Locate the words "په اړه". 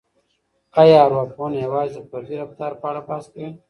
2.81-3.01